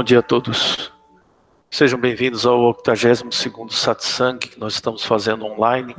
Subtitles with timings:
[0.00, 0.90] Bom dia a todos.
[1.70, 5.94] Sejam bem-vindos ao 82º Satsang que nós estamos fazendo online.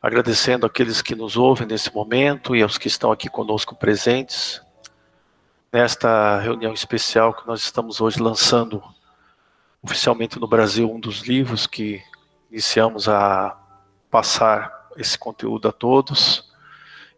[0.00, 4.62] Agradecendo aqueles que nos ouvem nesse momento e aos que estão aqui conosco presentes.
[5.70, 8.82] Nesta reunião especial que nós estamos hoje lançando
[9.82, 12.02] oficialmente no Brasil um dos livros que
[12.50, 13.54] iniciamos a
[14.10, 16.50] passar esse conteúdo a todos.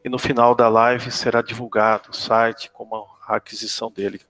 [0.05, 4.21] E no final da live será divulgado o site como a aquisição dele.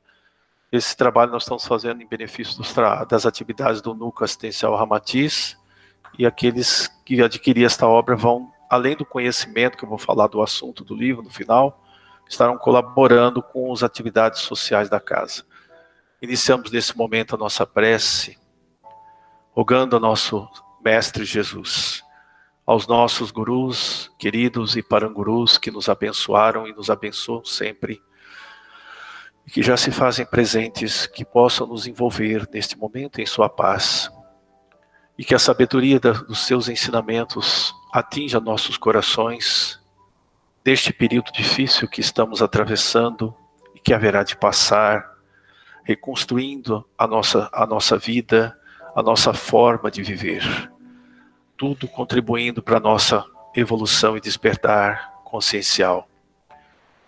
[0.72, 2.58] Esse trabalho nós estamos fazendo em benefício
[3.06, 5.54] das atividades do Núcleo Assistencial Ramatiz,
[6.18, 10.40] e aqueles que adquirirem esta obra vão, além do conhecimento, que eu vou falar do
[10.40, 11.84] assunto do livro no final,
[12.26, 15.44] estarão colaborando com as atividades sociais da casa.
[16.22, 18.38] Iniciamos nesse momento a nossa prece,
[19.50, 20.48] rogando ao nosso
[20.82, 22.02] Mestre Jesus,
[22.64, 28.00] aos nossos gurus queridos e parangurus que nos abençoaram e nos abençoam sempre
[29.52, 34.10] que já se fazem presentes, que possam nos envolver neste momento em Sua paz,
[35.18, 39.78] e que a sabedoria dos seus ensinamentos atinja nossos corações
[40.64, 43.34] neste período difícil que estamos atravessando
[43.74, 45.06] e que haverá de passar,
[45.84, 48.58] reconstruindo a nossa, a nossa vida,
[48.96, 50.72] a nossa forma de viver,
[51.58, 53.22] tudo contribuindo para a nossa
[53.54, 56.08] evolução e despertar consciencial.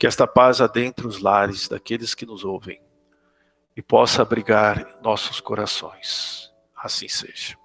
[0.05, 2.79] Que esta paz adentre os lares daqueles que nos ouvem
[3.75, 6.53] e possa abrigar nossos corações.
[6.77, 7.57] Assim seja.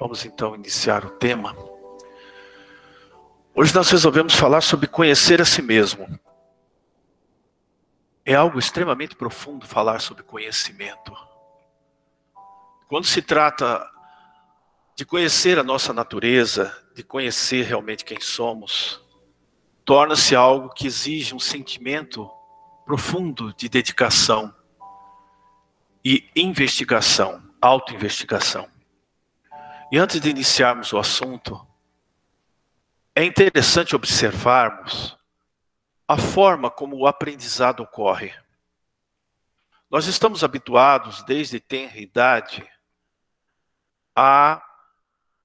[0.00, 1.54] Vamos então iniciar o tema.
[3.54, 6.18] Hoje nós resolvemos falar sobre conhecer a si mesmo.
[8.28, 11.16] É algo extremamente profundo falar sobre conhecimento.
[12.86, 13.90] Quando se trata
[14.94, 19.00] de conhecer a nossa natureza, de conhecer realmente quem somos,
[19.82, 22.30] torna-se algo que exige um sentimento
[22.84, 24.54] profundo de dedicação
[26.04, 28.68] e investigação, autoinvestigação.
[29.90, 31.66] E antes de iniciarmos o assunto,
[33.16, 35.17] é interessante observarmos
[36.08, 38.34] a forma como o aprendizado ocorre.
[39.90, 42.66] Nós estamos habituados, desde tenra idade,
[44.16, 44.62] à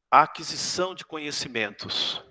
[0.09, 2.23] aquisição de conhecimentos.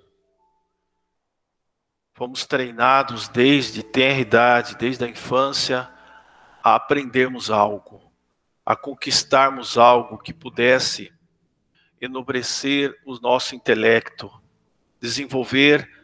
[2.14, 5.92] Fomos treinados desde tenra idade, desde a infância,
[6.64, 8.10] a aprendermos algo,
[8.64, 11.12] a conquistarmos algo que pudesse
[12.00, 14.30] enobrecer o nosso intelecto,
[14.98, 16.01] desenvolver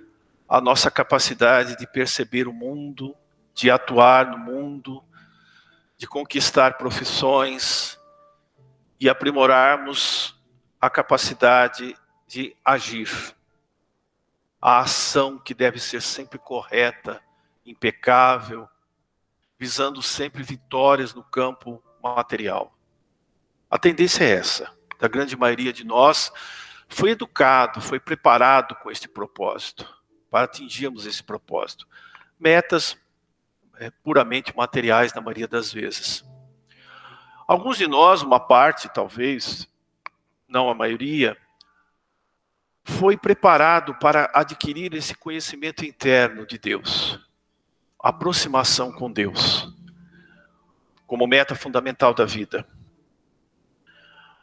[0.49, 3.15] a nossa capacidade de perceber o mundo,
[3.55, 5.05] de atuar no mundo,
[5.97, 7.99] de conquistar profissões
[8.99, 10.35] e aprimorarmos
[10.81, 11.95] a capacidade
[12.27, 13.11] de agir.
[14.61, 17.21] A ação que deve ser sempre correta,
[17.67, 18.67] impecável,
[19.59, 22.73] visando sempre vitórias no campo material.
[23.71, 26.33] A tendência é essa, da grande maioria de nós,
[26.89, 29.98] foi educado, foi preparado com este propósito
[30.31, 31.87] para atingirmos esse propósito.
[32.39, 32.97] Metas
[33.79, 36.25] é, puramente materiais, na maioria das vezes.
[37.47, 39.69] Alguns de nós, uma parte talvez,
[40.47, 41.37] não a maioria,
[42.85, 47.21] foi preparado para adquirir esse conhecimento interno de Deus,
[48.03, 49.73] aproximação com Deus,
[51.07, 52.67] como meta fundamental da vida.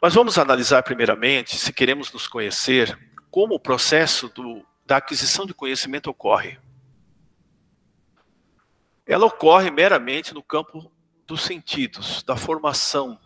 [0.00, 2.98] Mas vamos analisar primeiramente, se queremos nos conhecer,
[3.30, 6.58] como o processo do da aquisição de conhecimento ocorre?
[9.04, 10.90] Ela ocorre meramente no campo
[11.26, 13.18] dos sentidos, da formação,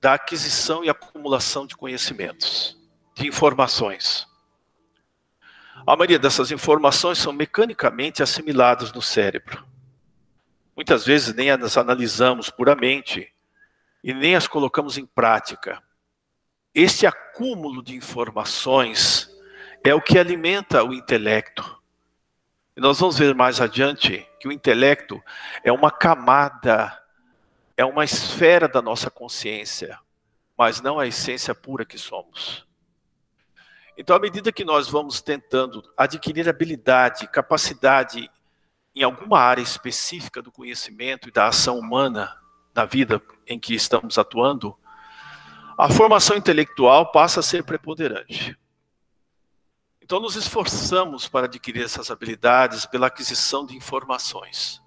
[0.00, 2.78] da aquisição e acumulação de conhecimentos,
[3.14, 4.28] de informações.
[5.86, 9.66] A maioria dessas informações são mecanicamente assimiladas no cérebro.
[10.76, 13.32] Muitas vezes nem as analisamos puramente
[14.04, 15.82] e nem as colocamos em prática.
[16.74, 19.29] Este acúmulo de informações
[19.84, 21.80] é o que alimenta o intelecto.
[22.76, 25.22] E nós vamos ver mais adiante que o intelecto
[25.64, 26.96] é uma camada,
[27.76, 29.98] é uma esfera da nossa consciência,
[30.56, 32.66] mas não a essência pura que somos.
[33.96, 38.30] Então, à medida que nós vamos tentando adquirir habilidade, capacidade
[38.94, 42.34] em alguma área específica do conhecimento e da ação humana
[42.74, 44.76] na vida em que estamos atuando,
[45.76, 48.56] a formação intelectual passa a ser preponderante.
[50.10, 54.82] Então, nos esforçamos para adquirir essas habilidades pela aquisição de informações.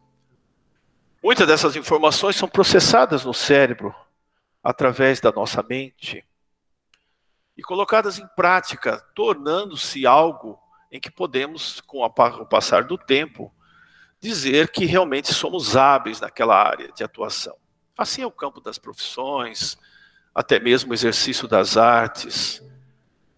[1.24, 3.96] Muitas dessas informações são processadas no cérebro
[4.62, 6.26] através da nossa mente,
[7.56, 10.60] e colocadas em prática, tornando-se algo
[10.92, 13.50] em que podemos, com o passar do tempo,
[14.20, 17.56] dizer que realmente somos hábeis naquela área de atuação.
[17.98, 19.78] Assim é o campo das profissões,
[20.36, 22.62] até mesmo o exercício das artes,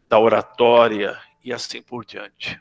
[0.10, 2.60] da oratória e assim por diante.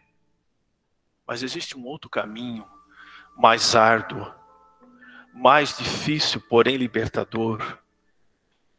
[1.26, 2.68] Mas existe um outro caminho
[3.34, 4.30] mais árduo,
[5.32, 7.78] mais difícil, porém libertador,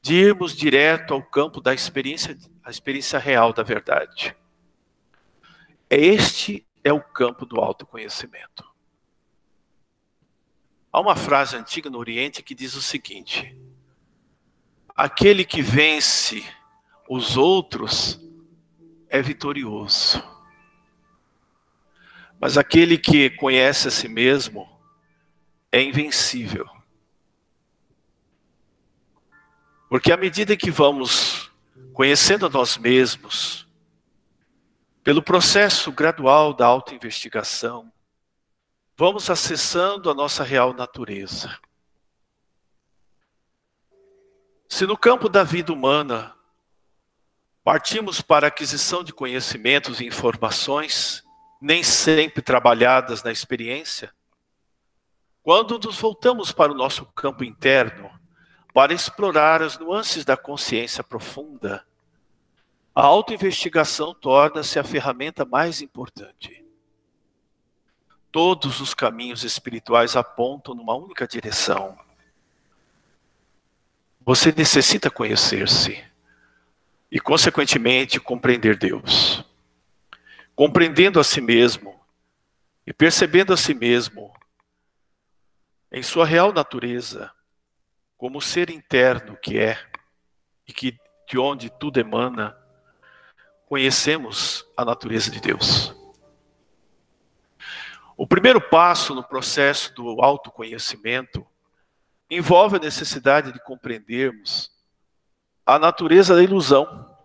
[0.04, 4.38] de irmos direto ao campo da experiência, a experiência real da verdade.
[5.90, 8.64] Este é o campo do autoconhecimento.
[10.94, 13.58] Há uma frase antiga no Oriente que diz o seguinte:
[14.96, 16.46] Aquele que vence
[17.10, 18.24] os outros
[19.16, 20.22] é vitorioso.
[22.40, 24.70] Mas aquele que conhece a si mesmo
[25.72, 26.70] é invencível.
[29.90, 31.50] Porque à medida que vamos
[31.94, 33.66] conhecendo a nós mesmos,
[35.02, 37.92] pelo processo gradual da autoinvestigação,
[38.98, 41.58] vamos acessando a nossa real natureza.
[44.68, 46.35] Se no campo da vida humana
[47.66, 51.24] partimos para a aquisição de conhecimentos e informações,
[51.60, 54.14] nem sempre trabalhadas na experiência,
[55.42, 58.12] quando nos voltamos para o nosso campo interno,
[58.72, 61.84] para explorar as nuances da consciência profunda,
[62.94, 66.64] a autoinvestigação torna-se a ferramenta mais importante.
[68.32, 71.98] Todos os caminhos espirituais apontam numa única direção.
[74.24, 76.15] Você necessita conhecer-se
[77.12, 79.44] e, consequentemente, compreender Deus.
[80.56, 82.00] Compreendendo a si mesmo
[82.86, 84.34] e percebendo a si mesmo
[85.92, 87.32] em sua real natureza,
[88.18, 89.78] como ser interno que é
[90.68, 90.98] e que
[91.28, 92.56] de onde tudo emana,
[93.68, 95.94] conhecemos a natureza de Deus.
[98.16, 101.46] O primeiro passo no processo do autoconhecimento
[102.30, 104.72] envolve a necessidade de compreendermos
[105.66, 107.18] a natureza da ilusão.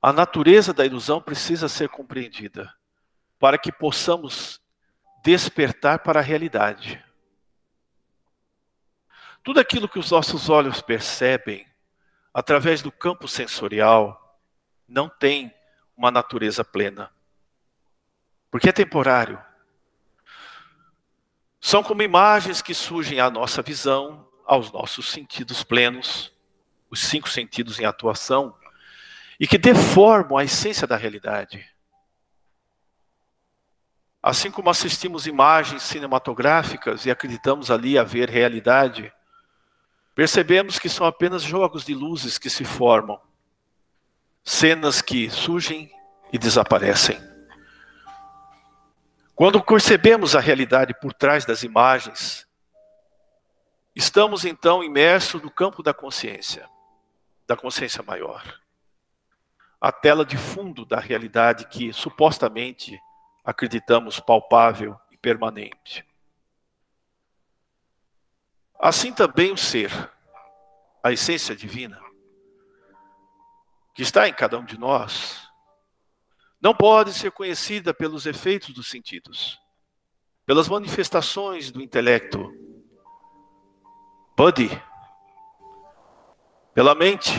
[0.00, 2.74] A natureza da ilusão precisa ser compreendida
[3.38, 4.60] para que possamos
[5.22, 7.04] despertar para a realidade.
[9.44, 11.66] Tudo aquilo que os nossos olhos percebem
[12.34, 14.40] através do campo sensorial
[14.88, 15.54] não tem
[15.96, 17.10] uma natureza plena
[18.52, 19.42] porque é temporário.
[21.58, 26.32] São como imagens que surgem à nossa visão, aos nossos sentidos plenos,
[26.90, 28.54] os cinco sentidos em atuação,
[29.38, 31.66] e que deformam a essência da realidade.
[34.22, 39.12] Assim como assistimos imagens cinematográficas e acreditamos ali haver realidade,
[40.14, 43.20] percebemos que são apenas jogos de luzes que se formam,
[44.44, 45.90] cenas que surgem
[46.32, 47.18] e desaparecem.
[49.34, 52.46] Quando percebemos a realidade por trás das imagens,
[53.94, 56.68] estamos então imersos no campo da consciência,
[57.46, 58.60] da consciência maior.
[59.80, 62.98] A tela de fundo da realidade que supostamente
[63.44, 66.06] acreditamos palpável e permanente.
[68.78, 69.90] Assim também o ser,
[71.02, 72.00] a essência divina,
[73.94, 75.48] que está em cada um de nós,
[76.60, 79.60] não pode ser conhecida pelos efeitos dos sentidos,
[80.46, 82.52] pelas manifestações do intelecto,
[84.36, 84.70] body,
[86.74, 87.30] pela mente,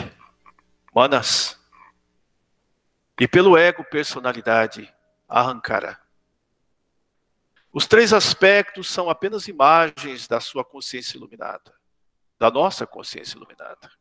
[0.93, 1.59] manas,
[3.19, 4.93] e pelo ego, personalidade,
[5.27, 5.99] ahankara.
[7.71, 11.73] Os três aspectos são apenas imagens da sua consciência iluminada,
[12.37, 13.91] da nossa consciência iluminada.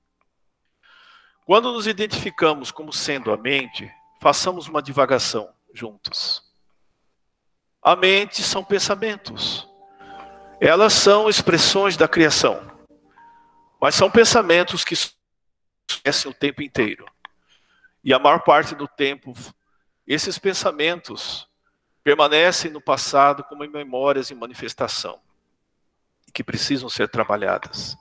[1.47, 6.43] Quando nos identificamos como sendo a mente, façamos uma divagação juntos.
[7.83, 9.69] A mente são pensamentos.
[10.61, 12.72] Elas são expressões da criação.
[13.83, 14.95] Mas são pensamentos que
[16.01, 17.05] conhecem o tempo inteiro.
[18.05, 19.35] E a maior parte do tempo,
[20.07, 21.49] esses pensamentos
[22.05, 25.21] permanecem no passado como memórias em manifestação,
[26.33, 27.97] que precisam ser trabalhadas.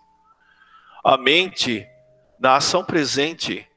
[1.03, 1.87] A mente,
[2.39, 3.67] na ação presente,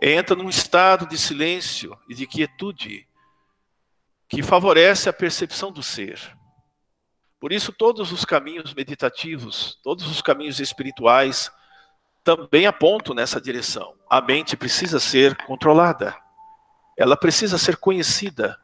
[0.00, 3.04] entra num estado de silêncio e de quietude
[4.28, 6.38] que favorece a percepção do ser.
[7.40, 11.50] Por isso, todos os caminhos meditativos, todos os caminhos espirituais
[12.22, 13.94] também apontam nessa direção.
[14.08, 16.14] A mente precisa ser controlada,
[16.96, 18.60] ela precisa ser conhecida,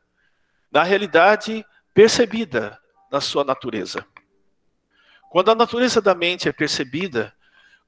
[0.70, 1.64] na realidade,
[1.94, 2.78] percebida
[3.10, 4.06] na sua natureza.
[5.30, 7.34] Quando a natureza da mente é percebida,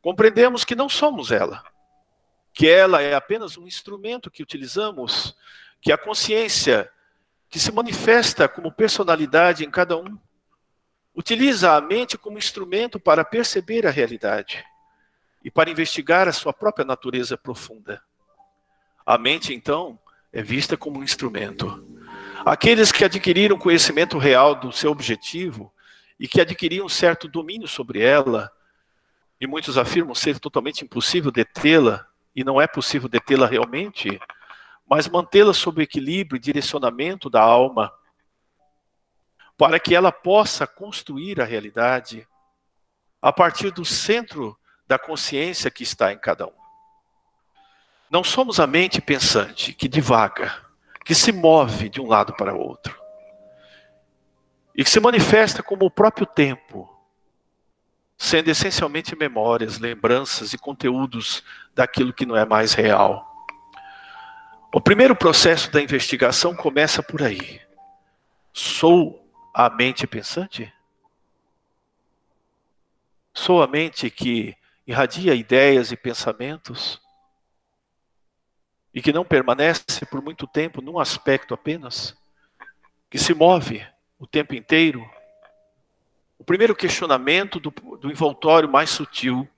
[0.00, 1.62] compreendemos que não somos ela
[2.58, 5.36] que ela é apenas um instrumento que utilizamos,
[5.80, 6.90] que a consciência,
[7.48, 10.18] que se manifesta como personalidade em cada um,
[11.18, 14.64] utiliza a mente como instrumento para perceber a realidade
[15.42, 18.00] e para investigar a sua própria natureza profunda.
[19.04, 19.98] A mente, então,
[20.32, 21.84] é vista como um instrumento.
[22.46, 25.74] Aqueles que adquiriram conhecimento real do seu objetivo
[26.20, 28.48] e que adquiriram certo domínio sobre ela,
[29.40, 34.20] e muitos afirmam ser totalmente impossível detê-la, e não é possível detê-la realmente,
[34.88, 37.92] mas mantê-la sob equilíbrio e direcionamento da alma
[39.58, 42.26] para que ela possa construir a realidade
[43.20, 46.52] a partir do centro da consciência que está em cada um.
[48.08, 50.64] Não somos a mente pensante que divaga,
[51.04, 52.96] que se move de um lado para o outro
[54.74, 56.88] e que se manifesta como o próprio tempo,
[58.16, 61.42] sendo essencialmente memórias, lembranças e conteúdos
[61.74, 63.26] daquilo que não é mais real.
[64.72, 67.60] O primeiro processo da investigação começa por aí.
[68.52, 69.27] Sou
[69.58, 70.72] a mente pensante?
[73.34, 77.02] Sou a mente que irradia ideias e pensamentos
[78.94, 82.16] e que não permanece por muito tempo num aspecto apenas,
[83.10, 83.84] que se move
[84.16, 85.04] o tempo inteiro.
[86.38, 89.48] O primeiro questionamento do, do envoltório mais sutil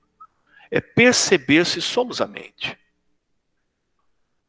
[0.70, 2.78] é perceber se somos a mente.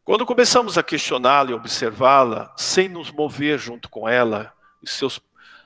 [0.06, 5.20] Quando começamos a questioná-la e observá-la, sem nos mover junto com ela e seus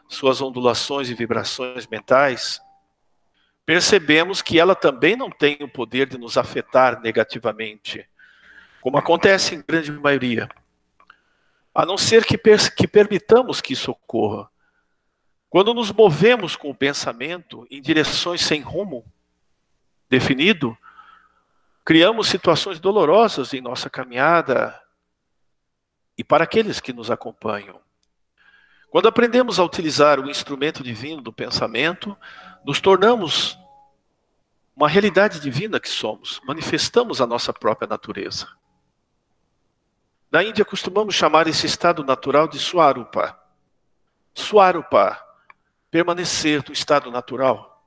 [0.07, 2.61] suas ondulações e vibrações mentais,
[3.65, 8.07] percebemos que ela também não tem o poder de nos afetar negativamente,
[8.81, 10.47] como acontece em grande maioria.
[11.73, 14.49] A não ser que, que permitamos que isso ocorra.
[15.49, 19.05] Quando nos movemos com o pensamento em direções sem rumo
[20.09, 20.77] definido,
[21.83, 24.79] criamos situações dolorosas em nossa caminhada
[26.17, 27.84] e para aqueles que nos acompanham.
[28.95, 32.17] Quando aprendemos a utilizar o instrumento divino do pensamento,
[32.63, 33.59] nos tornamos
[34.73, 38.47] uma realidade divina que somos, manifestamos a nossa própria natureza.
[40.31, 43.37] Na Índia costumamos chamar esse estado natural de Swarupa.
[44.33, 45.21] Swarupa,
[45.91, 47.85] permanecer no estado natural.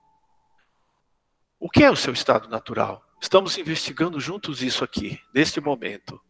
[1.59, 3.03] O que é o seu estado natural?
[3.19, 6.21] Estamos investigando juntos isso aqui, neste momento.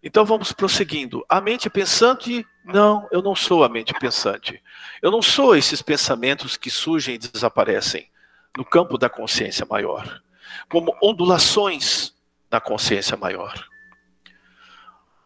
[0.00, 1.26] Então vamos prosseguindo.
[1.28, 4.60] A mente pensante, não, eu não sou a mente pensante.
[5.00, 8.10] Eu não sou esses pensamentos que surgem e desaparecem
[8.56, 10.20] no campo da consciência maior,
[10.68, 12.12] como ondulações
[12.50, 13.54] da consciência maior.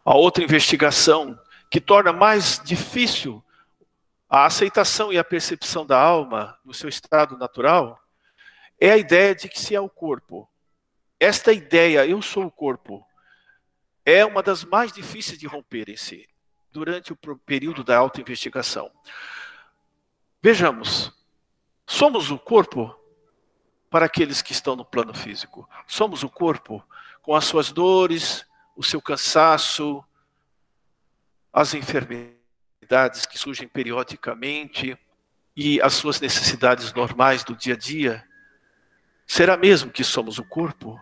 [0.05, 3.43] A outra investigação que torna mais difícil
[4.29, 7.99] a aceitação e a percepção da alma no seu estado natural
[8.79, 10.47] é a ideia de que se é o corpo.
[11.19, 13.05] Esta ideia, eu sou o corpo,
[14.05, 16.27] é uma das mais difíceis de romper em si,
[16.71, 18.91] durante o período da autoinvestigação.
[20.41, 21.11] Vejamos,
[21.85, 22.95] somos o corpo
[23.89, 25.69] para aqueles que estão no plano físico.
[25.85, 26.83] Somos o corpo
[27.21, 30.03] com as suas dores, o seu cansaço,
[31.51, 34.97] as enfermidades que surgem periodicamente
[35.55, 38.27] e as suas necessidades normais do dia a dia.
[39.27, 40.99] Será mesmo que somos o corpo?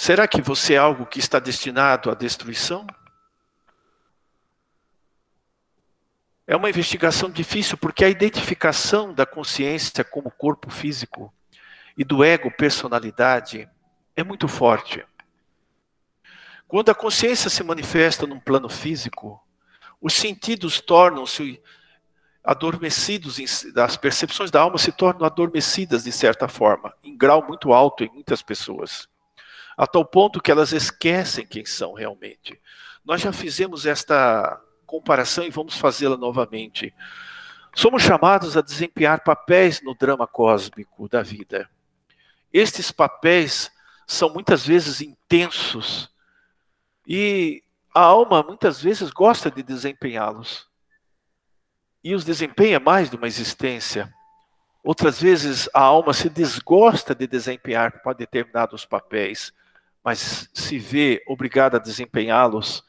[0.00, 2.86] Será que você é algo que está destinado à destruição?
[6.46, 11.34] É uma investigação difícil porque a identificação da consciência como corpo físico
[11.96, 13.68] e do ego personalidade
[14.14, 15.04] é muito forte.
[16.68, 19.44] Quando a consciência se manifesta num plano físico,
[20.00, 21.60] os sentidos tornam-se
[22.44, 23.40] adormecidos,
[23.76, 28.08] as percepções da alma se tornam adormecidas de certa forma, em grau muito alto em
[28.08, 29.08] muitas pessoas
[29.78, 32.60] a tal ponto que elas esquecem quem são realmente.
[33.04, 36.92] Nós já fizemos esta comparação e vamos fazê-la novamente.
[37.76, 41.70] Somos chamados a desempenhar papéis no drama cósmico da vida.
[42.52, 43.70] Estes papéis
[44.04, 46.12] são muitas vezes intensos
[47.06, 47.62] e
[47.94, 50.66] a alma muitas vezes gosta de desempenhá-los.
[52.02, 54.12] E os desempenha mais de uma existência.
[54.82, 59.52] Outras vezes a alma se desgosta de desempenhar determinados papéis
[60.08, 62.82] mas se vê obrigada a desempenhá-los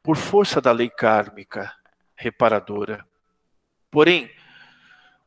[0.00, 1.74] por força da lei kármica
[2.14, 3.04] reparadora.
[3.90, 4.30] Porém,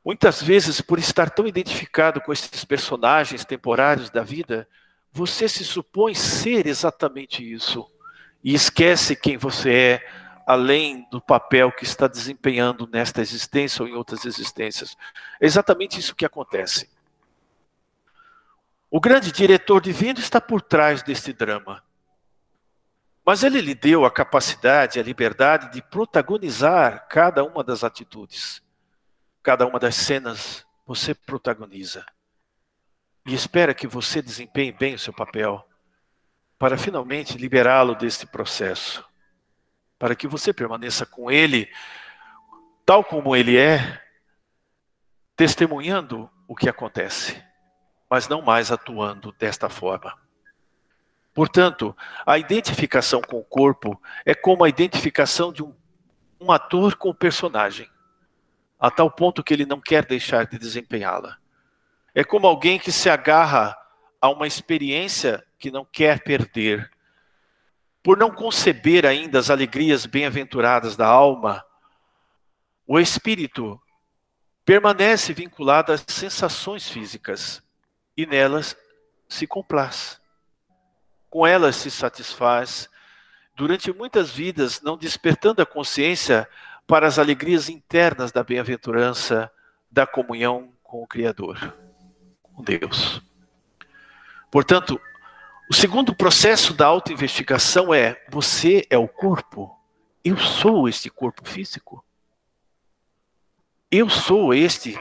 [0.01, 4.65] muitas vezes, por estar tão identificado com esses personagens temporários da vida,
[5.11, 7.85] você se supõe ser exatamente isso
[8.41, 10.07] e esquece quem você é,
[10.47, 14.95] além do papel que está desempenhando nesta existência ou em outras existências.
[15.41, 16.89] É exatamente isso que acontece.
[18.95, 21.83] O grande diretor divino está por trás deste drama.
[23.25, 28.63] Mas ele lhe deu a capacidade, a liberdade de protagonizar cada uma das atitudes,
[29.43, 32.05] cada uma das cenas, você protagoniza.
[33.25, 35.67] E espera que você desempenhe bem o seu papel,
[36.57, 39.03] para finalmente liberá-lo deste processo,
[39.99, 41.69] para que você permaneça com ele,
[42.85, 44.01] tal como ele é,
[45.35, 47.43] testemunhando o que acontece,
[48.09, 50.17] mas não mais atuando desta forma.
[51.33, 51.95] Portanto,
[52.25, 55.75] a identificação com o corpo é como a identificação de um,
[56.39, 57.89] um ator com o personagem,
[58.79, 61.37] a tal ponto que ele não quer deixar de desempenhá-la.
[62.13, 63.77] É como alguém que se agarra
[64.21, 66.89] a uma experiência que não quer perder.
[68.01, 71.65] Por não conceber ainda as alegrias bem-aventuradas da alma,
[72.87, 73.81] o espírito
[74.63, 77.64] permanece vinculado às sensações físicas
[78.15, 78.75] e nelas
[79.27, 80.19] se complaz
[81.35, 82.89] com elas se satisfaz,
[83.57, 86.47] durante muitas vidas, não despertando a consciência
[86.87, 89.51] para as alegrias internas da bem-aventurança,
[89.91, 91.75] da comunhão com o Criador,
[92.41, 93.21] com Deus.
[94.49, 94.97] Portanto,
[95.69, 99.77] o segundo processo da autoinvestigação é: você é o corpo,
[100.23, 102.01] eu sou este corpo físico.
[103.91, 104.97] Eu sou este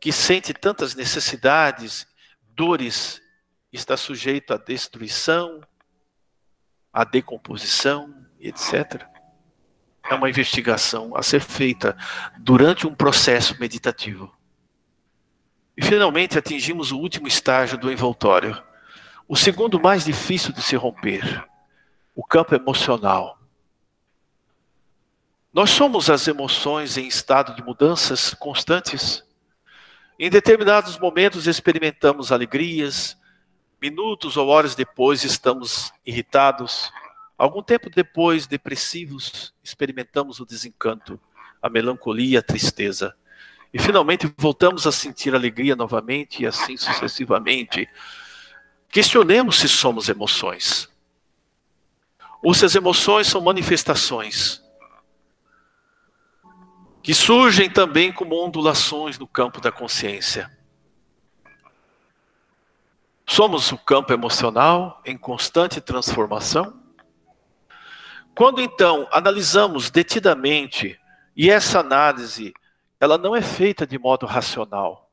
[0.00, 2.08] que sente tantas necessidades,
[2.56, 3.20] dores,
[3.70, 5.60] está sujeito à destruição,
[6.92, 9.04] a decomposição, etc.
[10.08, 11.96] É uma investigação a ser feita
[12.38, 14.34] durante um processo meditativo.
[15.76, 18.60] E finalmente atingimos o último estágio do envoltório,
[19.28, 21.46] o segundo mais difícil de se romper,
[22.14, 23.38] o campo emocional.
[25.52, 29.22] Nós somos as emoções em estado de mudanças constantes.
[30.18, 33.16] Em determinados momentos experimentamos alegrias,
[33.80, 36.90] Minutos ou horas depois estamos irritados.
[37.36, 41.20] Algum tempo depois, depressivos, experimentamos o desencanto,
[41.60, 43.14] a melancolia, a tristeza.
[43.72, 47.86] E finalmente voltamos a sentir alegria novamente e assim sucessivamente.
[48.88, 50.88] Questionemos se somos emoções.
[52.42, 54.65] Ou se as emoções são manifestações
[57.06, 60.50] que surgem também como ondulações no campo da consciência.
[63.24, 66.82] Somos o campo emocional em constante transformação?
[68.34, 70.98] Quando então analisamos detidamente,
[71.36, 72.52] e essa análise,
[72.98, 75.08] ela não é feita de modo racional.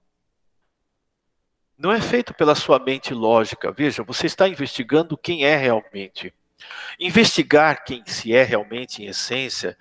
[1.77, 3.71] Não é feita pela sua mente lógica.
[3.71, 6.33] Veja, você está investigando quem é realmente.
[6.99, 9.77] Investigar quem se é realmente em essência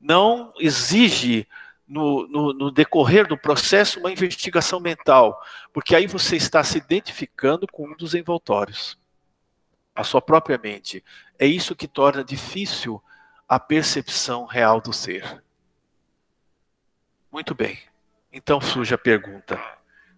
[0.00, 1.46] não exige
[1.86, 7.66] no, no, no, decorrer do processo uma investigação mental, porque aí você está se identificando
[7.66, 8.98] com um dos envoltórios,
[9.94, 11.02] a sua própria mente.
[11.38, 13.02] É isso que torna difícil
[13.48, 15.42] a percepção real do ser.
[17.32, 17.78] Muito bem.
[18.30, 19.58] Então surge a pergunta: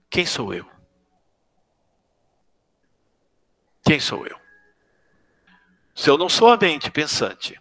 [0.08, 0.68] quem sou eu?
[3.84, 4.38] Quem sou eu?
[5.94, 7.60] Se eu não sou a mente pensante,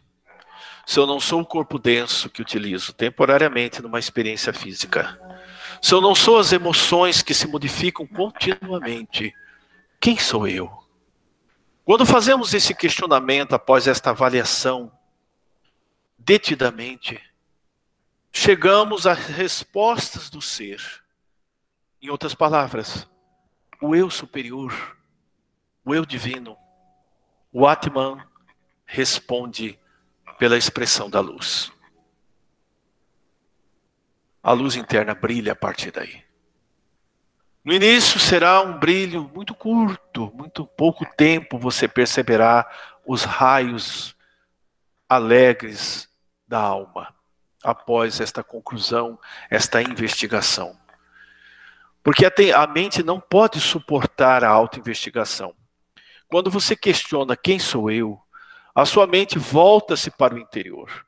[0.89, 5.21] se eu não sou o corpo denso que utilizo temporariamente numa experiência física,
[5.80, 9.32] se eu não sou as emoções que se modificam continuamente,
[10.02, 10.67] quem sou eu?
[11.86, 14.91] Quando fazemos esse questionamento após esta avaliação,
[16.17, 17.21] detidamente,
[18.32, 20.82] chegamos às respostas do ser.
[22.02, 23.08] Em outras palavras,
[23.80, 24.97] o eu superior,
[25.86, 26.58] o eu divino,
[27.54, 28.17] o Atman
[28.88, 29.78] responde
[30.39, 31.69] pela expressão da luz.
[34.41, 36.23] A luz interna brilha a partir daí.
[37.63, 42.65] No início será um brilho muito curto, muito pouco tempo você perceberá
[43.06, 44.15] os raios
[45.10, 46.10] alegres
[46.47, 47.13] da alma
[47.62, 50.80] após esta conclusão, esta investigação.
[52.02, 55.54] Porque a mente não pode suportar a autoinvestigação.
[56.30, 58.23] Quando você questiona quem sou eu,
[58.80, 61.06] a sua mente volta-se para o interior.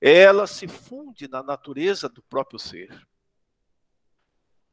[0.00, 3.06] Ela se funde na natureza do próprio ser.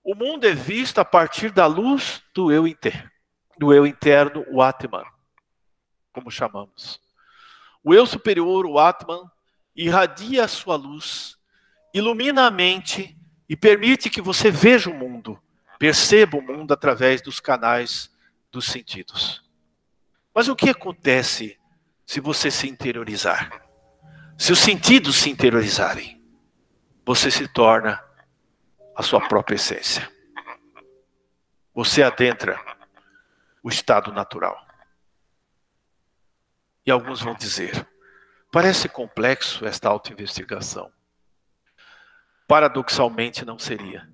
[0.04, 3.12] O mundo é visto a partir da luz do eu interno,
[3.58, 5.06] do eu interno, o Atman,
[6.12, 7.02] como chamamos.
[7.84, 9.30] O eu superior, o Atman,
[9.76, 11.38] irradia a sua luz,
[11.94, 13.18] ilumina a mente
[13.50, 15.42] e permite que você veja o mundo,
[15.80, 18.14] perceba o mundo através dos canais
[18.52, 19.44] dos sentidos.
[20.34, 21.58] Mas o que acontece
[22.14, 23.68] se você se interiorizar.
[24.38, 26.24] Se os sentidos se interiorizarem,
[27.04, 28.00] você se torna
[28.96, 30.08] a sua própria essência.
[31.74, 32.64] Você adentra
[33.64, 34.64] o estado natural.
[36.86, 37.84] E alguns vão dizer:
[38.52, 40.94] parece complexo esta autoinvestigação.
[42.48, 44.08] Paradoxalmente, não seria.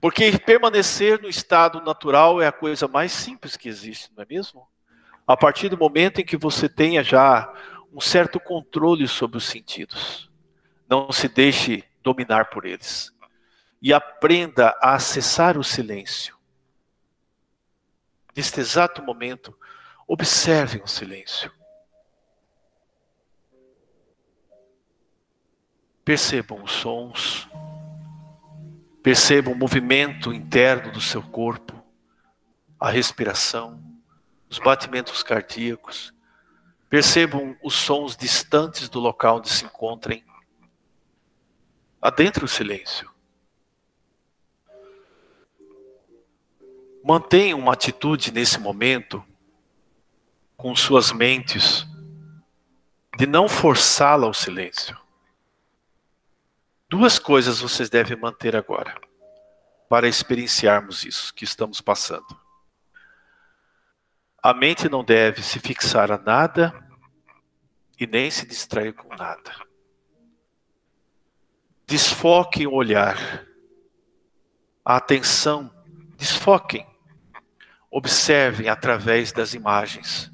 [0.00, 4.66] Porque permanecer no estado natural é a coisa mais simples que existe, não é mesmo?
[5.28, 7.52] A partir do momento em que você tenha já
[7.92, 10.30] um certo controle sobre os sentidos,
[10.88, 13.12] não se deixe dominar por eles
[13.82, 16.34] e aprenda a acessar o silêncio.
[18.34, 19.54] Neste exato momento,
[20.06, 21.52] observem o silêncio.
[26.06, 27.46] Percebam os sons,
[29.02, 31.74] percebam o movimento interno do seu corpo,
[32.80, 33.87] a respiração,
[34.48, 36.12] os batimentos cardíacos.
[36.88, 40.24] Percebam os sons distantes do local onde se encontrem.
[42.00, 43.10] Adentre o silêncio.
[47.04, 49.24] Mantenham uma atitude nesse momento
[50.56, 51.86] com suas mentes
[53.16, 54.98] de não forçá-la ao silêncio.
[56.88, 58.98] Duas coisas vocês devem manter agora
[59.88, 62.47] para experienciarmos isso que estamos passando.
[64.48, 66.72] A mente não deve se fixar a nada
[68.00, 69.54] e nem se distrair com nada.
[71.86, 73.46] Desfoquem o olhar,
[74.82, 75.70] a atenção,
[76.16, 76.86] desfoquem
[77.90, 80.32] Observem através das imagens,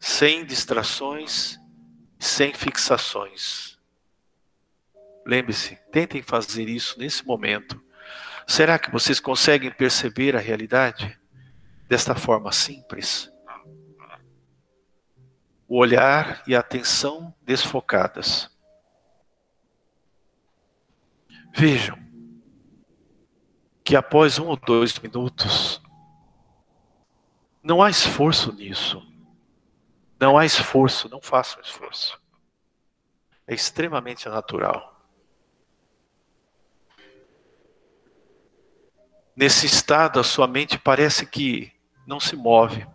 [0.00, 1.58] sem distrações,
[2.18, 3.78] sem fixações.
[5.26, 7.78] Lembre-se, tentem fazer isso nesse momento.
[8.46, 11.20] Será que vocês conseguem perceber a realidade
[11.88, 13.32] desta forma simples?
[15.68, 18.50] O olhar e a atenção desfocadas.
[21.54, 21.98] Vejam,
[23.82, 25.80] que após um ou dois minutos,
[27.62, 29.02] não há esforço nisso.
[30.18, 32.20] Não há esforço, não façam esforço.
[33.46, 34.96] É extremamente natural.
[39.34, 41.75] Nesse estado, a sua mente parece que
[42.06, 42.86] não se move.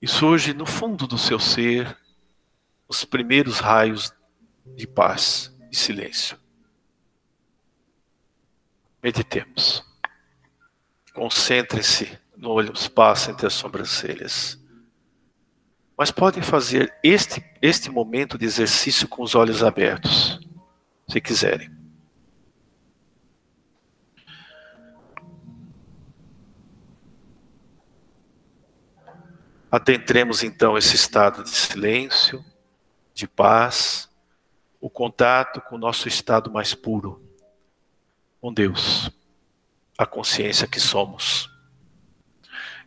[0.00, 1.96] E surge no fundo do seu ser
[2.88, 4.12] os primeiros raios
[4.76, 6.38] de paz e silêncio.
[9.02, 9.84] Meditemos.
[11.14, 14.58] Concentre-se no espaço entre as sobrancelhas.
[15.96, 20.40] Mas podem fazer este, este momento de exercício com os olhos abertos,
[21.08, 21.81] se quiserem.
[29.72, 32.44] Adentremos então esse estado de silêncio,
[33.14, 34.06] de paz,
[34.78, 37.26] o contato com o nosso estado mais puro
[38.38, 39.10] com Deus,
[39.96, 41.48] a consciência que somos,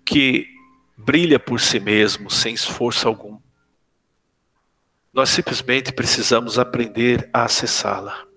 [0.06, 0.48] que
[0.96, 3.40] brilha por si mesmo, sem esforço algum.
[5.12, 8.28] Nós simplesmente precisamos aprender a acessá-la.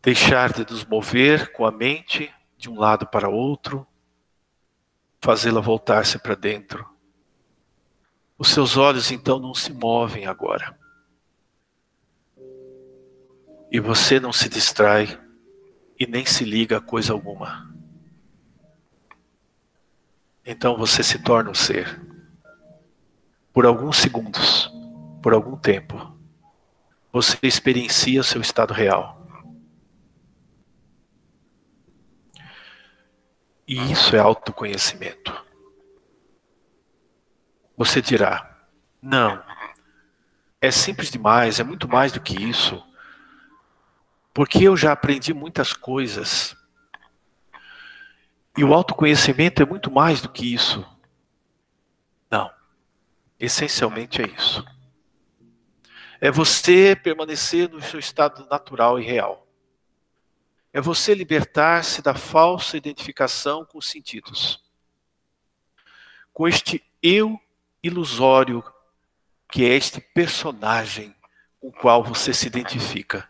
[0.00, 3.86] Deixar de nos mover com a mente de um lado para outro,
[5.20, 6.88] fazê-la voltar-se para dentro.
[8.38, 10.78] Os seus olhos então não se movem agora.
[13.70, 15.20] E você não se distrai
[15.98, 17.74] e nem se liga a coisa alguma.
[20.44, 22.00] Então você se torna um ser.
[23.52, 24.70] Por alguns segundos,
[25.22, 26.14] por algum tempo,
[27.10, 29.15] você experiencia seu estado real.
[33.66, 35.44] E isso é autoconhecimento.
[37.76, 38.56] Você dirá:
[39.02, 39.42] não,
[40.60, 42.82] é simples demais, é muito mais do que isso.
[44.32, 46.56] Porque eu já aprendi muitas coisas.
[48.56, 50.84] E o autoconhecimento é muito mais do que isso.
[52.30, 52.50] Não.
[53.38, 54.64] Essencialmente é isso.
[56.20, 59.45] É você permanecer no seu estado natural e real.
[60.76, 64.62] É você libertar-se da falsa identificação com os sentidos.
[66.34, 67.40] Com este eu
[67.82, 68.62] ilusório
[69.50, 71.16] que é este personagem
[71.58, 73.26] com o qual você se identifica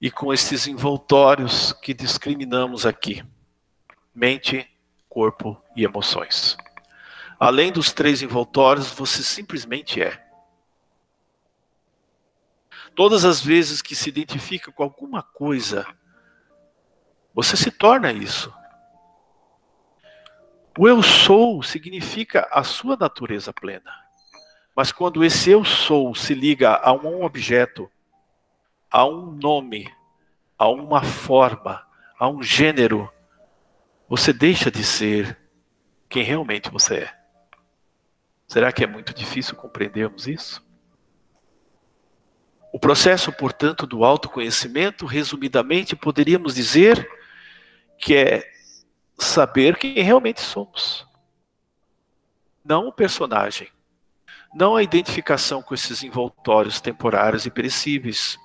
[0.00, 3.24] e com esses envoltórios que discriminamos aqui:
[4.12, 4.68] mente,
[5.08, 6.56] corpo e emoções.
[7.38, 10.20] Além dos três envoltórios, você simplesmente é.
[12.96, 15.86] Todas as vezes que se identifica com alguma coisa,
[17.38, 18.52] você se torna isso.
[20.76, 23.92] O eu sou significa a sua natureza plena.
[24.74, 27.88] Mas quando esse eu sou se liga a um objeto,
[28.90, 29.88] a um nome,
[30.58, 31.86] a uma forma,
[32.18, 33.08] a um gênero,
[34.08, 35.38] você deixa de ser
[36.08, 37.18] quem realmente você é.
[38.48, 40.60] Será que é muito difícil compreendermos isso?
[42.72, 47.17] O processo, portanto, do autoconhecimento, resumidamente, poderíamos dizer
[47.98, 48.50] que é
[49.18, 51.06] saber quem realmente somos.
[52.64, 53.70] Não o personagem.
[54.54, 58.38] Não a identificação com esses envoltórios temporários e perecíveis.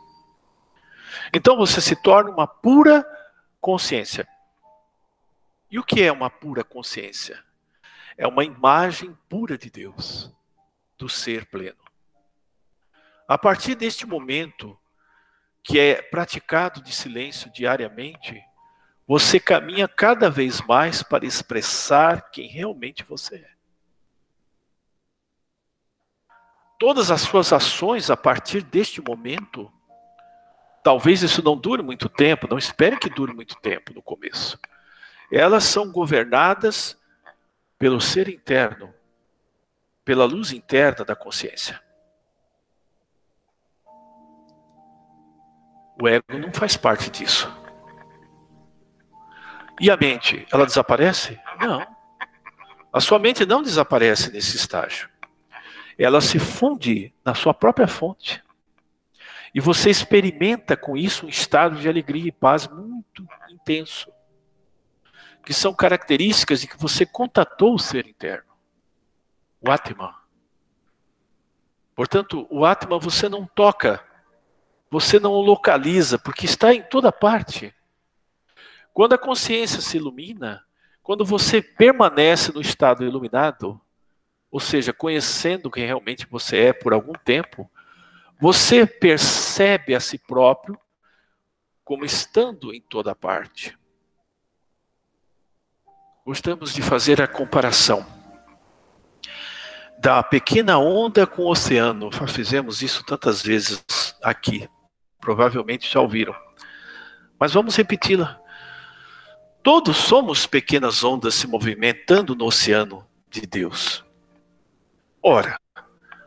[1.34, 3.06] Então você se torna uma pura
[3.62, 4.28] consciência.
[5.70, 7.44] E o que é uma pura consciência?
[8.18, 10.32] É uma imagem pura de Deus,
[10.98, 11.82] do ser pleno.
[13.28, 14.78] A partir deste momento,
[15.64, 18.44] que é praticado de silêncio diariamente,
[19.08, 23.54] você caminha cada vez mais para expressar quem realmente você é.
[26.80, 29.72] Todas as suas ações a partir deste momento,
[30.84, 34.60] talvez isso não dure muito tempo, não espere que dure muito tempo no começo.
[35.32, 36.98] Elas são governadas
[37.78, 38.94] pelo ser interno,
[40.06, 41.82] pela luz interna da consciência.
[46.02, 47.63] O ego não faz parte disso.
[49.80, 51.40] E a mente, ela desaparece?
[51.60, 51.86] Não.
[52.92, 55.10] A sua mente não desaparece nesse estágio.
[55.98, 58.44] Ela se funde na sua própria fonte.
[59.54, 64.12] E você experimenta com isso um estado de alegria e paz muito intenso.
[65.46, 68.52] Que são características de que você contatou o ser interno.
[69.62, 70.14] O Atman.
[71.96, 74.04] Portanto, o Atman você não toca
[74.94, 77.74] você não o localiza, porque está em toda parte.
[78.94, 80.64] Quando a consciência se ilumina,
[81.02, 83.82] quando você permanece no estado iluminado,
[84.52, 87.70] ou seja, conhecendo quem realmente você é por algum tempo,
[88.40, 90.80] você percebe a si próprio
[91.84, 93.78] como estando em toda parte.
[96.26, 98.06] Gostamos de fazer a comparação
[100.00, 102.12] da pequena onda com o oceano.
[102.12, 103.84] Já fizemos isso tantas vezes
[104.22, 104.70] aqui
[105.20, 106.36] provavelmente já ouviram.
[107.40, 108.43] Mas vamos repeti-la.
[109.64, 114.04] Todos somos pequenas ondas se movimentando no oceano de Deus.
[115.22, 115.58] Ora,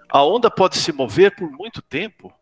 [0.09, 2.33] a onda pode se mover por muito tempo,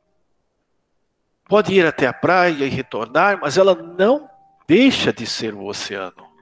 [1.48, 4.30] pode ir até a praia e retornar, mas ela não
[4.68, 6.32] deixa de ser o oceano.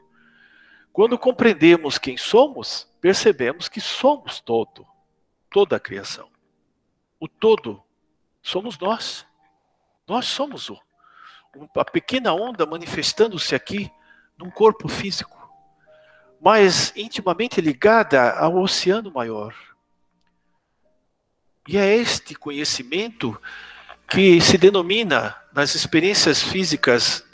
[0.92, 4.86] Quando compreendemos quem somos, percebemos que somos todo,
[5.48, 6.28] toda a criação.
[7.18, 7.82] O todo
[8.42, 9.26] somos nós.
[10.06, 10.78] Nós somos o,
[11.74, 13.90] a pequena onda manifestando-se aqui
[14.42, 15.38] num corpo físico,
[16.40, 19.54] mas intimamente ligada ao oceano maior.
[21.68, 23.40] E é este conhecimento
[24.08, 27.24] que se denomina nas experiências físicas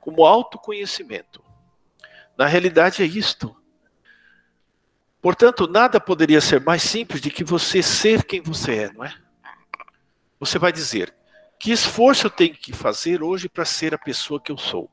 [0.00, 1.44] como autoconhecimento.
[2.36, 3.54] Na realidade é isto.
[5.20, 9.14] Portanto, nada poderia ser mais simples de que você ser quem você é, não é?
[10.40, 11.14] Você vai dizer:
[11.58, 14.90] que esforço eu tenho que fazer hoje para ser a pessoa que eu sou?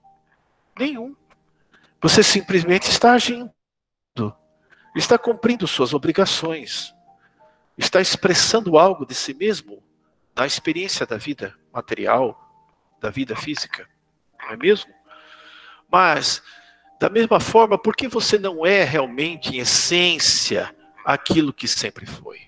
[0.78, 1.15] Nenhum.
[2.06, 3.52] Você simplesmente está agindo,
[4.96, 6.94] está cumprindo suas obrigações,
[7.76, 9.82] está expressando algo de si mesmo
[10.36, 12.39] na experiência da vida material,
[13.02, 13.89] da vida física,
[14.39, 14.94] não é mesmo?
[15.91, 16.44] Mas,
[17.00, 22.39] da mesma forma, por que você não é realmente, em essência, aquilo que sempre foi?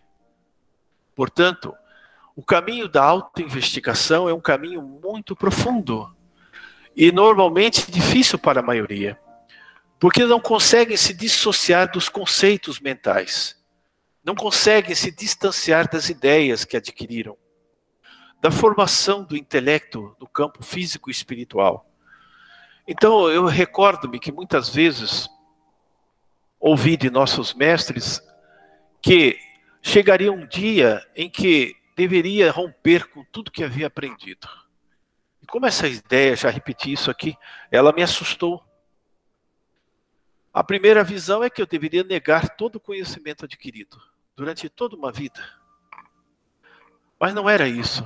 [1.15, 1.73] Portanto,
[2.35, 6.15] o caminho da autoinvestigação é um caminho muito profundo
[6.95, 9.19] e normalmente difícil para a maioria,
[9.99, 13.57] porque não conseguem se dissociar dos conceitos mentais,
[14.23, 17.37] não conseguem se distanciar das ideias que adquiriram,
[18.41, 21.89] da formação do intelecto no campo físico e espiritual.
[22.87, 25.27] Então, eu recordo-me que muitas vezes
[26.59, 28.21] ouvi de nossos mestres
[29.01, 29.37] que
[29.81, 34.47] chegaria um dia em que deveria romper com tudo que havia aprendido.
[35.41, 37.35] E como essa ideia, já repeti isso aqui,
[37.71, 38.63] ela me assustou.
[40.57, 44.01] A primeira visão é que eu deveria negar todo o conhecimento adquirido
[44.35, 45.39] durante toda uma vida.
[47.19, 48.03] Mas não era isso.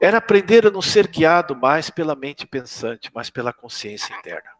[0.00, 4.50] Era aprender a não ser guiado mais pela mente pensante, mas pela consciência interna.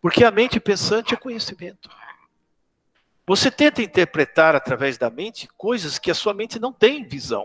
[0.00, 1.88] Porque a mente pensante é conhecimento.
[3.24, 7.44] Você tenta interpretar através da mente coisas que a sua mente não tem visão.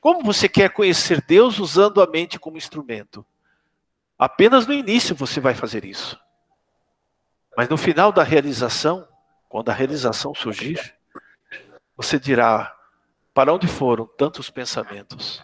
[0.00, 3.26] Como você quer conhecer Deus usando a mente como instrumento?
[4.16, 6.24] Apenas no início você vai fazer isso.
[7.56, 9.08] Mas no final da realização,
[9.48, 10.94] quando a realização surgir,
[11.96, 12.76] você dirá:
[13.32, 15.42] para onde foram tantos pensamentos?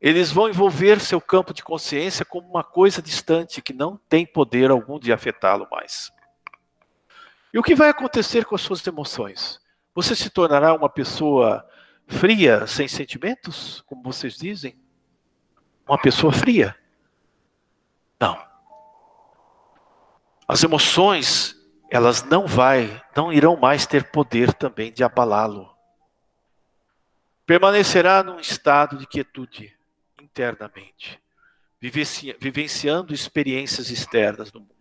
[0.00, 4.70] Eles vão envolver seu campo de consciência como uma coisa distante que não tem poder
[4.70, 6.10] algum de afetá-lo mais.
[7.52, 9.60] E o que vai acontecer com as suas emoções?
[9.94, 11.66] Você se tornará uma pessoa
[12.06, 14.76] fria, sem sentimentos, como vocês dizem?
[15.86, 16.76] Uma pessoa fria?
[18.20, 18.53] Não.
[20.46, 21.56] As emoções,
[21.90, 25.74] elas não vai, não irão mais ter poder também de abalá-lo.
[27.46, 29.76] Permanecerá num estado de quietude
[30.20, 31.20] internamente,
[31.80, 34.74] vivenciando experiências externas no mundo.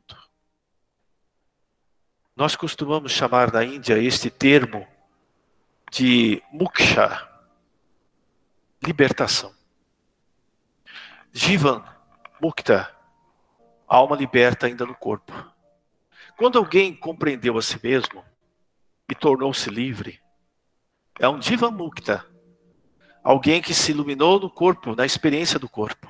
[2.35, 4.87] Nós costumamos chamar na Índia este termo
[5.91, 7.29] de muksha,
[8.83, 9.53] libertação.
[11.31, 11.83] Jivan,
[12.41, 12.93] mukta,
[13.87, 15.52] alma liberta ainda no corpo.
[16.37, 18.23] Quando alguém compreendeu a si mesmo
[19.09, 20.19] e tornou-se livre,
[21.19, 22.25] é um Jivan mukta,
[23.23, 26.07] alguém que se iluminou no corpo, na experiência do corpo.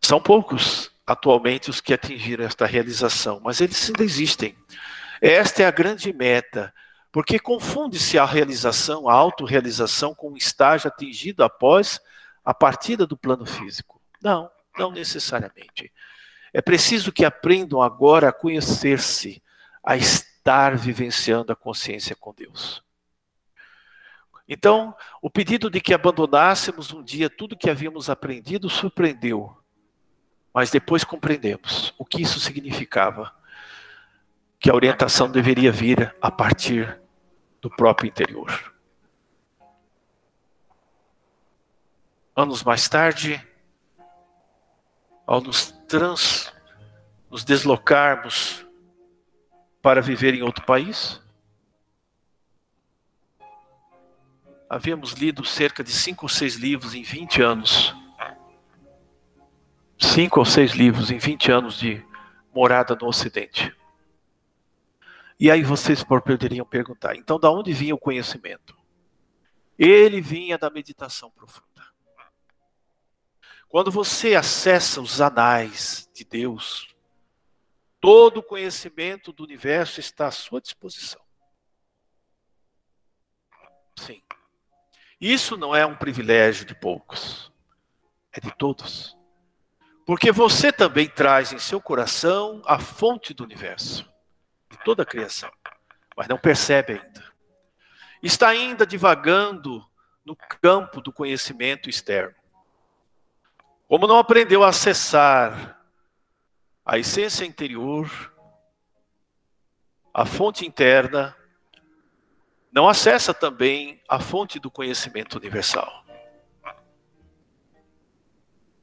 [0.00, 4.56] São poucos atualmente os que atingiram esta realização, mas eles ainda existem.
[5.20, 6.72] Esta é a grande meta
[7.12, 12.00] porque confunde-se a realização, a autorrealização, com um estágio atingido após
[12.44, 14.00] a partida do plano físico.
[14.20, 15.92] Não, não necessariamente.
[16.54, 19.42] É preciso que aprendam agora a conhecer-se,
[19.82, 22.80] a estar vivenciando a consciência com Deus.
[24.48, 29.56] Então, o pedido de que abandonássemos um dia tudo que havíamos aprendido surpreendeu,
[30.52, 33.34] mas depois compreendemos o que isso significava.
[34.60, 37.00] Que a orientação deveria vir a partir
[37.60, 38.72] do próprio interior.
[42.36, 43.44] Anos mais tarde,
[45.26, 46.52] ao nos trans,
[47.30, 48.66] nos deslocarmos
[49.80, 51.22] para viver em outro país,
[54.68, 57.94] havíamos lido cerca de cinco ou seis livros em 20 anos.
[59.96, 62.04] Cinco ou seis livros em 20 anos de
[62.52, 63.72] morada no Ocidente.
[65.38, 68.76] E aí vocês poderiam perguntar: então, da onde vinha o conhecimento?
[69.78, 71.73] Ele vinha da meditação profunda.
[73.74, 76.94] Quando você acessa os anais de Deus,
[78.00, 81.20] todo o conhecimento do universo está à sua disposição.
[83.98, 84.22] Sim.
[85.20, 87.52] Isso não é um privilégio de poucos,
[88.30, 89.18] é de todos.
[90.06, 94.08] Porque você também traz em seu coração a fonte do universo
[94.70, 95.50] de toda a criação,
[96.16, 97.34] mas não percebe ainda.
[98.22, 99.84] Está ainda divagando
[100.24, 102.43] no campo do conhecimento externo.
[103.88, 105.78] Como não aprendeu a acessar
[106.84, 108.32] a essência interior,
[110.12, 111.36] a fonte interna,
[112.72, 116.04] não acessa também a fonte do conhecimento universal.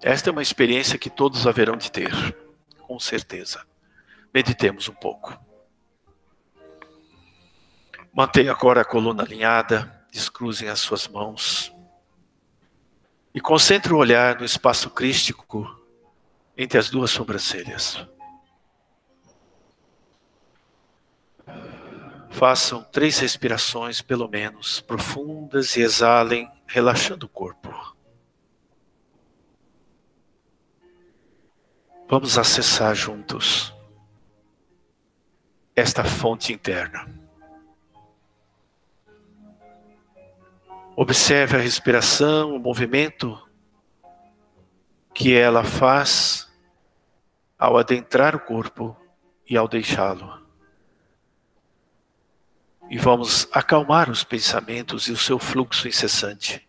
[0.02, 2.12] Esta é uma experiência que todos haverão de ter,
[2.80, 3.66] com certeza.
[4.34, 5.38] Meditemos um pouco.
[8.14, 11.74] Mantenha agora a coluna alinhada, descruzem as suas mãos
[13.34, 15.80] e concentre o olhar no espaço crístico
[16.58, 18.06] entre as duas sobrancelhas.
[22.30, 27.96] Façam três respirações, pelo menos, profundas e exalem, relaxando o corpo.
[32.08, 33.74] Vamos acessar juntos
[35.76, 37.21] esta fonte interna.
[40.96, 43.40] Observe a respiração, o movimento
[45.14, 46.52] que ela faz
[47.58, 48.96] ao adentrar o corpo
[49.50, 50.42] e ao deixá-lo.
[52.90, 56.68] E vamos acalmar os pensamentos e o seu fluxo incessante.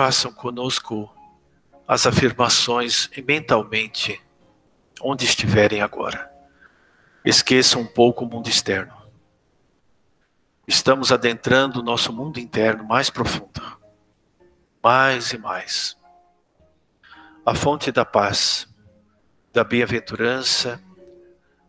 [0.00, 1.14] Façam conosco
[1.86, 4.18] as afirmações mentalmente,
[4.98, 6.32] onde estiverem agora.
[7.22, 8.94] Esqueçam um pouco o mundo externo.
[10.66, 13.60] Estamos adentrando o nosso mundo interno mais profundo.
[14.82, 15.98] Mais e mais.
[17.44, 18.66] A fonte da paz,
[19.52, 20.82] da bem-aventurança,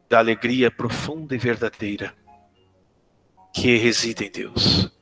[0.08, 2.16] da alegria profunda e verdadeira
[3.54, 5.01] que reside em Deus.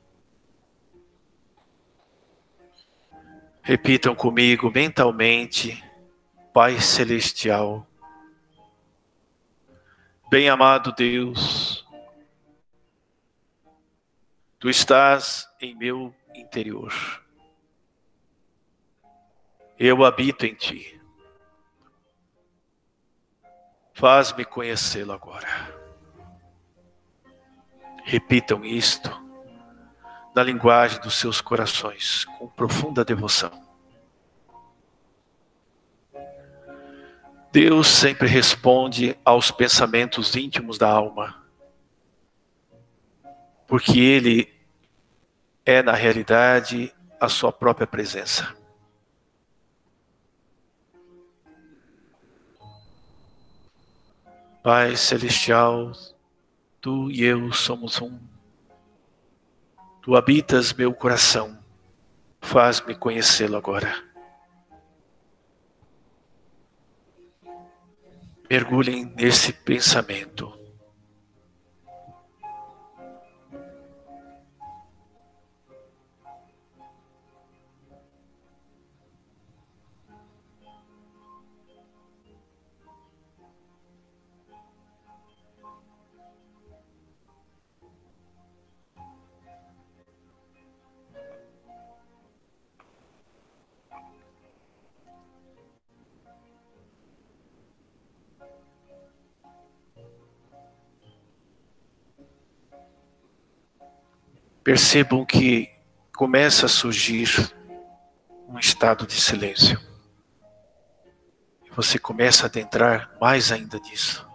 [3.70, 5.86] Repitam comigo mentalmente,
[6.52, 7.86] Pai Celestial,
[10.28, 11.88] Bem-amado Deus,
[14.58, 16.92] Tu estás em meu interior.
[19.78, 21.00] Eu habito em Ti.
[23.94, 25.48] Faz-me conhecê-lo agora.
[28.04, 29.29] Repitam isto
[30.40, 33.52] na linguagem dos seus corações, com profunda devoção.
[37.52, 41.44] Deus sempre responde aos pensamentos íntimos da alma,
[43.68, 44.50] porque Ele
[45.66, 48.56] é, na realidade, a sua própria presença.
[54.64, 55.92] Pai Celestial,
[56.80, 58.29] Tu e eu somos um.
[60.10, 61.56] Tu habitas meu coração,
[62.42, 63.94] faz-me conhecê-lo agora.
[68.50, 70.59] mergulhem nesse pensamento.
[104.70, 105.68] Percebam que
[106.16, 107.52] começa a surgir
[108.48, 109.82] um estado de silêncio.
[111.76, 114.30] Você começa a adentrar mais ainda nisso.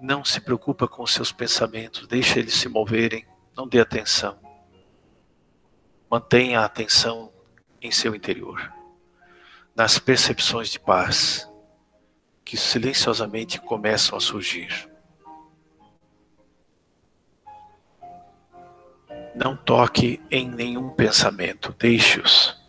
[0.00, 4.38] Não se preocupa com seus pensamentos, deixa eles se moverem, não dê atenção.
[6.08, 7.32] Mantenha a atenção
[7.80, 8.72] em seu interior,
[9.74, 11.50] nas percepções de paz
[12.44, 14.91] que silenciosamente começam a surgir.
[19.34, 22.61] Não toque em nenhum pensamento, deixe-os.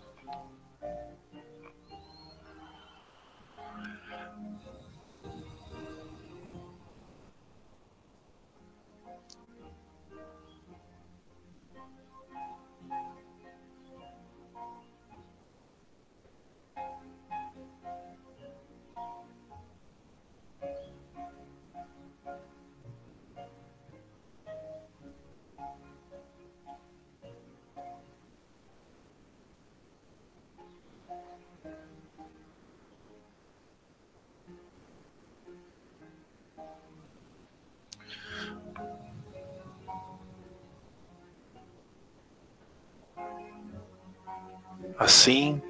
[44.97, 45.61] Assim,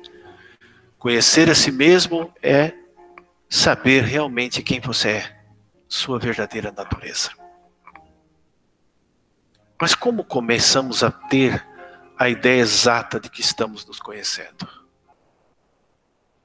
[0.97, 2.73] conhecer a si mesmo é
[3.49, 5.43] saber realmente quem você é,
[5.87, 7.31] sua verdadeira natureza.
[9.79, 11.65] Mas como começamos a ter
[12.17, 14.67] a ideia exata de que estamos nos conhecendo?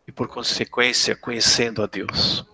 [0.07, 2.45] E por consequência, conhecendo a Deus.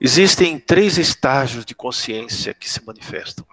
[0.00, 3.44] Existem três estágios de consciência que se manifestam.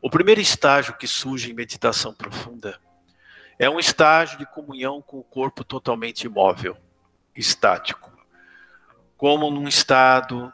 [0.00, 2.80] O primeiro estágio que surge em meditação profunda
[3.58, 6.76] é um estágio de comunhão com o corpo totalmente imóvel,
[7.34, 8.12] estático,
[9.16, 10.52] como num estado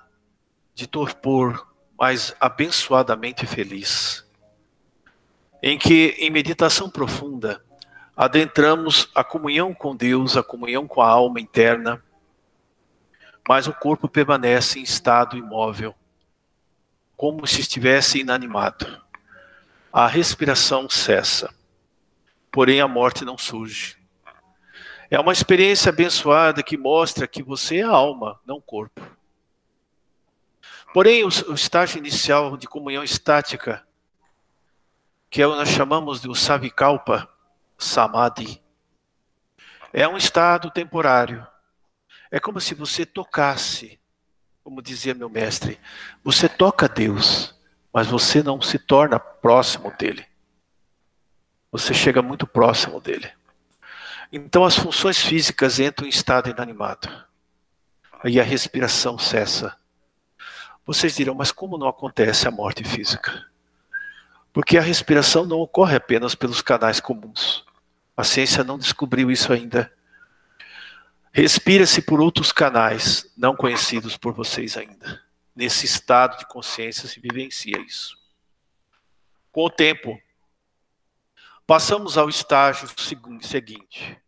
[0.75, 4.27] de torpor, mas abençoadamente feliz,
[5.63, 7.63] em que, em meditação profunda,
[8.17, 12.03] adentramos a comunhão com Deus, a comunhão com a alma interna,
[13.47, 15.95] mas o corpo permanece em estado imóvel,
[17.17, 19.03] como se estivesse inanimado.
[19.93, 21.55] A respiração cessa
[22.55, 23.99] porém a morte não surge.
[25.11, 29.03] É uma experiência abençoada que mostra que você é alma, não corpo.
[30.93, 33.85] Porém, o, estágio inicial de comunhão estática,
[35.29, 37.29] que é o que nós chamamos de o Savikalpa
[37.77, 38.63] Samadhi,
[39.93, 41.45] é um estado temporário.
[42.31, 43.99] É como se você tocasse,
[44.63, 45.81] como dizia meu mestre,
[46.23, 47.53] você toca Deus,
[47.93, 50.25] mas você não se torna próximo dele
[51.75, 53.29] você chega muito próximo dele.
[54.31, 57.09] Então as funções físicas entram em estado inanimado.
[58.22, 59.77] Aí a respiração cessa.
[60.87, 63.45] Vocês dirão, mas como não acontece a morte física?
[64.53, 67.64] Porque a respiração não ocorre apenas pelos canais comuns.
[68.16, 69.93] A ciência não descobriu isso ainda.
[71.33, 75.20] Respira-se por outros canais não conhecidos por vocês ainda.
[75.57, 78.16] Nesse estado de consciência se vivencia isso.
[79.51, 80.16] Com o tempo,
[81.67, 82.87] Passamos ao estágio
[83.41, 84.21] seguinte,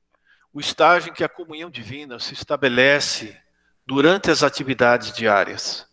[0.54, 3.38] o estágio em que a comunhão divina se estabelece
[3.84, 5.86] durante as atividades diárias.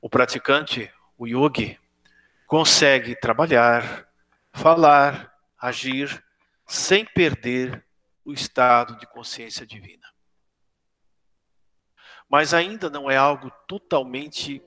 [0.00, 1.78] O praticante, o yogi,
[2.48, 4.08] consegue trabalhar,
[4.52, 6.20] falar, agir
[6.66, 7.86] sem perder
[8.24, 10.08] o estado de consciência divina.
[12.28, 14.60] Mas ainda não é algo totalmente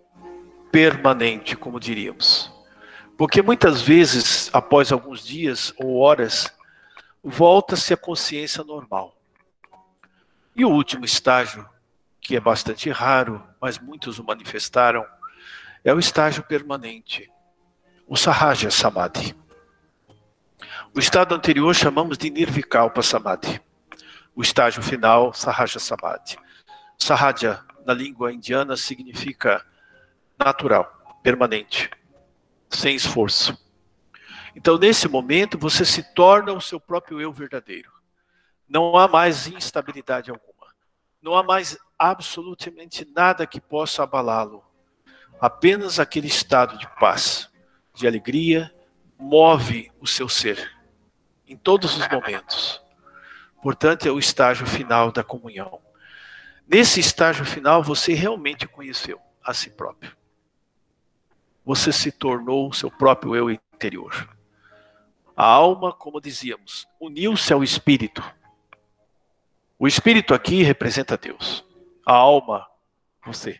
[0.72, 2.50] permanente, como diríamos.
[3.18, 6.52] Porque muitas vezes, após alguns dias ou horas,
[7.24, 9.16] volta-se a consciência normal.
[10.56, 11.68] E o último estágio,
[12.20, 15.06] que é bastante raro, mas muitos o manifestaram,
[15.84, 17.30] é o estágio permanente,
[18.08, 19.36] o Sahaja Samadhi.
[20.94, 23.62] O estado anterior chamamos de Nirvikalpa Samadhi.
[24.36, 26.38] O estágio final, Sahaja Samadhi.
[26.98, 29.66] Sahaja, na língua indiana, significa
[30.38, 31.90] natural, permanente,
[32.76, 33.58] sem esforço.
[34.56, 37.92] Então, nesse momento, você se torna o seu próprio eu verdadeiro.
[38.68, 40.74] Não há mais instabilidade alguma.
[41.22, 44.64] Não há mais absolutamente nada que possa abalá-lo.
[45.40, 47.50] Apenas aquele estado de paz,
[47.94, 48.74] de alegria,
[49.18, 50.72] move o seu ser
[51.48, 52.82] em todos os momentos.
[53.62, 55.80] Portanto, é o estágio final da comunhão.
[56.68, 60.16] Nesse estágio final, você realmente conheceu a si próprio.
[61.66, 64.30] Você se tornou seu próprio eu interior.
[65.36, 68.24] A alma, como dizíamos, uniu-se ao espírito.
[69.80, 71.66] O espírito aqui representa Deus.
[72.06, 72.68] A alma,
[73.26, 73.60] você.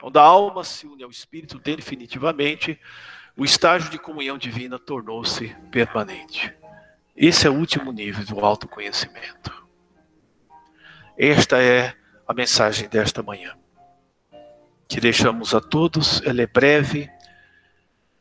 [0.00, 2.80] Quando a alma se une ao espírito definitivamente,
[3.36, 6.52] o estágio de comunhão divina tornou-se permanente.
[7.16, 9.52] Esse é o último nível do autoconhecimento.
[11.16, 11.94] Esta é
[12.26, 13.56] a mensagem desta manhã.
[14.92, 17.10] Que deixamos a todos, ela é breve,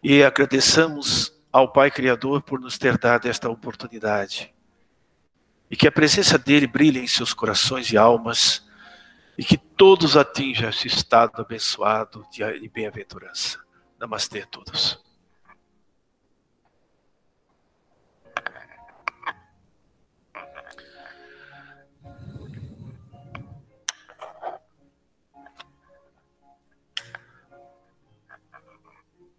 [0.01, 4.53] e agradeçamos ao Pai Criador por nos ter dado esta oportunidade.
[5.69, 8.65] E que a presença dele brilhe em seus corações e almas,
[9.37, 13.59] e que todos atinjam esse estado abençoado de bem-aventurança.
[13.99, 14.97] Namastê a todos.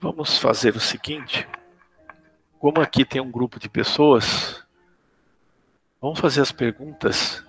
[0.03, 1.48] Vamos fazer o seguinte.
[2.59, 4.62] Como aqui tem um grupo de pessoas,
[6.00, 7.42] vamos fazer as perguntas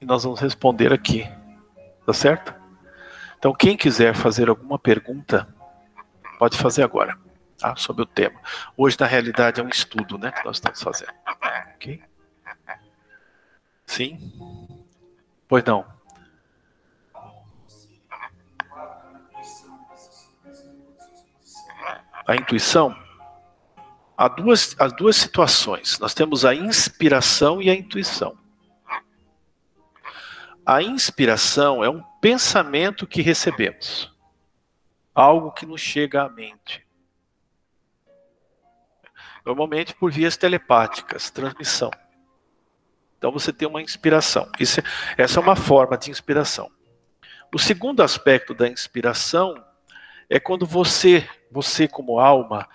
[0.00, 1.24] e nós vamos responder aqui.
[2.04, 2.54] Tá certo?
[3.38, 5.48] Então, quem quiser fazer alguma pergunta,
[6.40, 7.18] Pode fazer agora,
[7.58, 7.76] tá?
[7.76, 8.40] Sobre o tema.
[8.74, 10.32] Hoje, na realidade, é um estudo, né?
[10.32, 11.12] Que nós estamos fazendo.
[11.74, 12.02] Ok?
[13.84, 14.32] Sim?
[15.46, 15.84] Pois não.
[22.30, 22.96] A intuição.
[24.16, 25.98] Há duas, há duas situações.
[25.98, 28.38] Nós temos a inspiração e a intuição.
[30.64, 34.14] A inspiração é um pensamento que recebemos
[35.12, 36.86] algo que nos chega à mente.
[39.44, 41.90] Normalmente por vias telepáticas, transmissão.
[43.18, 44.48] Então você tem uma inspiração.
[44.60, 44.80] Isso,
[45.16, 46.70] essa é uma forma de inspiração.
[47.52, 49.52] O segundo aspecto da inspiração
[50.28, 52.68] é quando você, você como alma,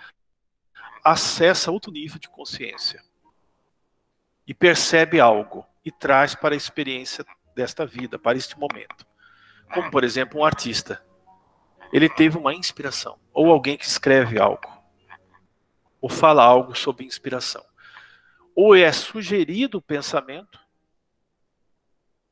[1.04, 3.02] acessa outro nível de consciência
[4.46, 7.24] e percebe algo e traz para a experiência
[7.54, 9.06] desta vida, para este momento.
[9.72, 11.02] Como, por exemplo, um artista
[11.92, 14.68] ele teve uma inspiração, ou alguém que escreve algo,
[16.00, 17.64] ou fala algo sobre inspiração.
[18.54, 20.58] Ou é sugerido o pensamento,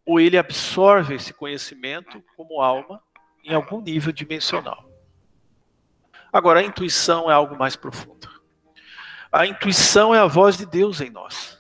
[0.05, 3.03] ou ele absorve esse conhecimento como alma
[3.43, 4.94] em algum nível dimensional.
[6.35, 8.29] Agora, a intuição é algo mais profundo.
[9.31, 11.57] A intuição é a voz de Deus em nós,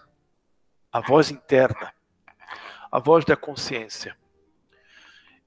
[0.90, 1.94] a voz interna,
[2.90, 4.16] a voz da consciência.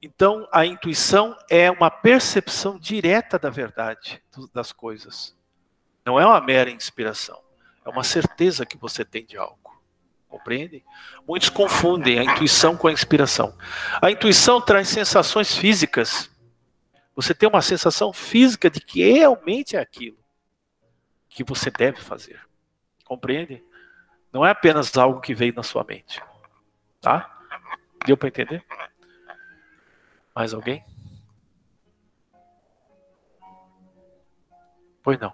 [0.02, 4.24] Então, a intuição é uma percepção direta da verdade
[4.54, 5.36] das coisas.
[6.06, 7.42] Não é uma mera inspiração.
[7.86, 9.78] É uma certeza que você tem de algo.
[10.30, 10.86] Compreende?
[11.28, 13.58] Muitos confundem a intuição com a inspiração.
[14.02, 16.30] A intuição traz sensações físicas.
[17.18, 20.20] Você tem uma sensação física de que realmente é aquilo
[21.28, 22.40] que você deve fazer.
[23.04, 23.66] Compreende?
[24.32, 26.22] Não é apenas algo que veio na sua mente.
[27.02, 27.44] Tá?
[28.06, 28.64] Deu para entender?
[30.36, 30.86] Mais alguém?
[35.02, 35.34] Pois não.